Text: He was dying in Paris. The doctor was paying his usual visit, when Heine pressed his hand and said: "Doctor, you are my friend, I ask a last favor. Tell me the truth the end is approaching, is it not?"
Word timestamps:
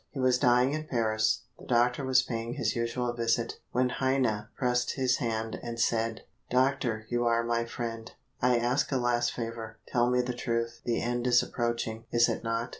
He 0.09 0.19
was 0.19 0.39
dying 0.39 0.73
in 0.73 0.87
Paris. 0.87 1.43
The 1.59 1.67
doctor 1.67 2.03
was 2.03 2.23
paying 2.23 2.53
his 2.55 2.75
usual 2.75 3.13
visit, 3.13 3.59
when 3.71 3.89
Heine 3.89 4.47
pressed 4.57 4.93
his 4.95 5.17
hand 5.17 5.59
and 5.61 5.79
said: 5.79 6.21
"Doctor, 6.49 7.05
you 7.09 7.25
are 7.27 7.43
my 7.43 7.65
friend, 7.65 8.11
I 8.41 8.57
ask 8.57 8.91
a 8.91 8.97
last 8.97 9.31
favor. 9.31 9.77
Tell 9.87 10.09
me 10.09 10.21
the 10.23 10.33
truth 10.33 10.81
the 10.85 10.99
end 11.03 11.27
is 11.27 11.43
approaching, 11.43 12.05
is 12.09 12.27
it 12.29 12.43
not?" 12.43 12.69